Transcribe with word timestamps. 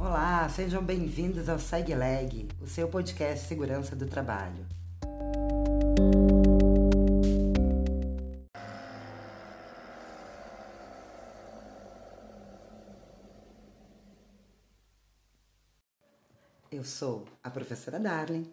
Olá, 0.00 0.48
sejam 0.48 0.80
bem-vindos 0.80 1.48
ao 1.48 1.58
SegLeg, 1.58 2.46
o 2.62 2.68
seu 2.68 2.86
podcast 2.86 3.48
segurança 3.48 3.96
do 3.96 4.06
trabalho. 4.06 4.64
Eu 16.70 16.84
sou 16.84 17.26
a 17.42 17.50
professora 17.50 17.98
Darling 17.98 18.48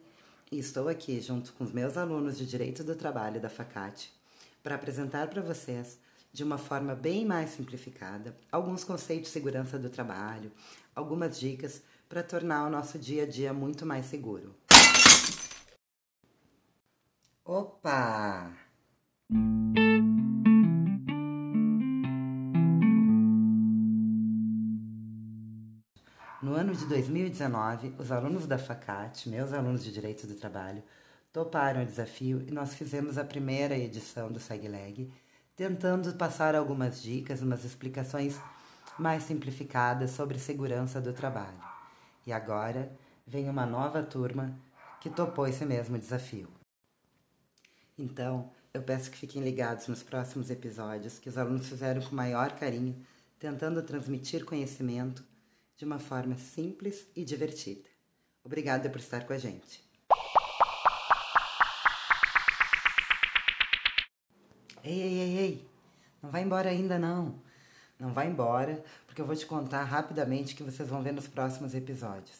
e 0.51 0.57
estou 0.57 0.89
aqui 0.89 1.21
junto 1.21 1.53
com 1.53 1.63
os 1.63 1.71
meus 1.71 1.95
alunos 1.95 2.39
de 2.39 2.47
Direito 2.47 2.83
do 2.83 2.95
Trabalho 2.95 3.39
da 3.39 3.49
FACAT 3.49 4.11
para 4.63 4.73
apresentar 4.73 5.27
para 5.27 5.43
vocês, 5.43 5.99
de 6.35 6.43
uma 6.43 6.57
forma 6.57 6.93
bem 6.93 7.25
mais 7.25 7.51
simplificada, 7.51 8.35
alguns 8.51 8.83
conceitos 8.83 9.27
de 9.27 9.33
segurança 9.33 9.79
do 9.79 9.89
trabalho, 9.89 10.51
algumas 10.93 11.39
dicas 11.39 11.81
para 12.09 12.21
tornar 12.21 12.67
o 12.67 12.69
nosso 12.69 12.99
dia 12.99 13.23
a 13.23 13.25
dia 13.25 13.53
muito 13.53 13.85
mais 13.85 14.05
seguro. 14.07 14.53
Opa! 17.45 18.51
No 26.43 26.53
ano 26.53 26.75
de 26.75 26.85
2019, 26.85 27.93
os 27.97 28.11
alunos 28.11 28.45
da 28.45 28.57
FACAT, 28.57 29.29
meus 29.29 29.53
alunos 29.53 29.85
de 29.85 29.93
Direito 29.93 30.27
do 30.27 30.35
Trabalho, 30.35 30.83
toparam 31.31 31.83
o 31.83 31.85
desafio 31.85 32.43
e 32.45 32.51
nós 32.51 32.75
fizemos 32.75 33.17
a 33.17 33.23
primeira 33.23 33.77
edição 33.77 34.29
do 34.29 34.39
SegLeg, 34.39 35.09
tentando 35.55 36.13
passar 36.13 36.55
algumas 36.55 37.01
dicas, 37.01 37.41
umas 37.41 37.63
explicações 37.63 38.39
mais 38.99 39.23
simplificadas 39.23 40.11
sobre 40.11 40.39
segurança 40.39 40.99
do 40.99 41.13
trabalho. 41.13 41.57
E 42.25 42.33
agora 42.33 42.91
vem 43.25 43.49
uma 43.49 43.65
nova 43.65 44.03
turma 44.03 44.57
que 44.99 45.09
topou 45.09 45.47
esse 45.47 45.65
mesmo 45.65 45.97
desafio. 45.97 46.49
Então, 47.97 48.51
eu 48.73 48.81
peço 48.81 49.09
que 49.09 49.17
fiquem 49.17 49.41
ligados 49.41 49.87
nos 49.87 50.03
próximos 50.03 50.49
episódios 50.49 51.17
que 51.17 51.29
os 51.29 51.37
alunos 51.37 51.69
fizeram 51.69 52.01
com 52.01 52.15
maior 52.15 52.51
carinho, 52.53 53.05
tentando 53.39 53.81
transmitir 53.81 54.43
conhecimento 54.43 55.23
de 55.77 55.85
uma 55.85 55.99
forma 55.99 56.37
simples 56.37 57.07
e 57.15 57.23
divertida. 57.23 57.87
Obrigada 58.43 58.89
por 58.89 58.99
estar 58.99 59.25
com 59.25 59.33
a 59.33 59.37
gente. 59.37 59.84
Ei, 64.87 65.01
ei, 65.01 65.19
ei, 65.19 65.37
ei, 65.39 65.67
não 66.21 66.29
vai 66.29 66.43
embora 66.43 66.69
ainda 66.69 66.99
não. 66.99 67.41
Não 67.99 68.13
vai 68.13 68.27
embora, 68.27 68.83
porque 69.07 69.19
eu 69.19 69.25
vou 69.25 69.35
te 69.35 69.43
contar 69.43 69.83
rapidamente 69.83 70.53
que 70.53 70.61
vocês 70.61 70.87
vão 70.87 71.01
ver 71.01 71.11
nos 71.11 71.27
próximos 71.27 71.73
episódios. 71.73 72.37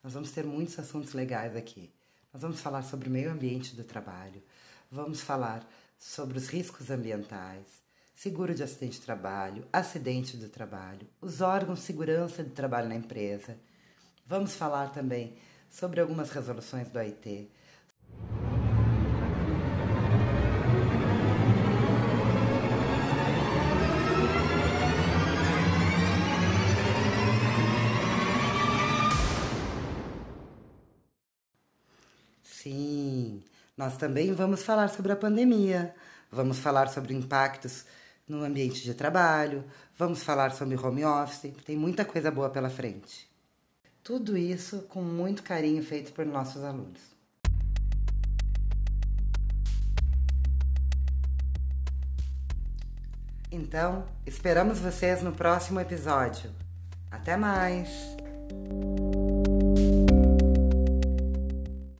Nós 0.00 0.12
vamos 0.12 0.30
ter 0.30 0.44
muitos 0.44 0.78
assuntos 0.78 1.14
legais 1.14 1.56
aqui. 1.56 1.92
Nós 2.32 2.42
vamos 2.42 2.60
falar 2.60 2.84
sobre 2.84 3.08
o 3.08 3.10
meio 3.10 3.32
ambiente 3.32 3.74
do 3.74 3.82
trabalho, 3.82 4.40
vamos 4.88 5.20
falar 5.20 5.68
sobre 5.98 6.38
os 6.38 6.46
riscos 6.46 6.92
ambientais, 6.92 7.66
seguro 8.14 8.54
de 8.54 8.62
acidente 8.62 9.00
de 9.00 9.04
trabalho, 9.04 9.66
acidente 9.72 10.36
do 10.36 10.48
trabalho, 10.48 11.08
os 11.20 11.40
órgãos 11.40 11.80
de 11.80 11.86
segurança 11.86 12.44
do 12.44 12.50
trabalho 12.50 12.88
na 12.88 12.94
empresa. 12.94 13.58
Vamos 14.24 14.54
falar 14.54 14.92
também 14.92 15.36
sobre 15.68 16.00
algumas 16.00 16.30
resoluções 16.30 16.88
do 16.88 17.00
AIT. 17.00 17.50
Sim, 32.62 33.42
nós 33.74 33.96
também 33.96 34.34
vamos 34.34 34.62
falar 34.62 34.88
sobre 34.88 35.10
a 35.12 35.16
pandemia, 35.16 35.94
vamos 36.30 36.58
falar 36.58 36.88
sobre 36.88 37.14
impactos 37.14 37.86
no 38.28 38.44
ambiente 38.44 38.82
de 38.82 38.92
trabalho, 38.92 39.64
vamos 39.96 40.22
falar 40.22 40.52
sobre 40.52 40.76
home 40.76 41.02
office, 41.02 41.54
tem 41.64 41.74
muita 41.74 42.04
coisa 42.04 42.30
boa 42.30 42.50
pela 42.50 42.68
frente. 42.68 43.26
Tudo 44.04 44.36
isso 44.36 44.82
com 44.90 45.00
muito 45.00 45.42
carinho 45.42 45.82
feito 45.82 46.12
por 46.12 46.26
nossos 46.26 46.62
alunos. 46.62 47.00
Então, 53.50 54.04
esperamos 54.26 54.78
vocês 54.78 55.22
no 55.22 55.32
próximo 55.32 55.80
episódio. 55.80 56.50
Até 57.10 57.38
mais! 57.38 57.88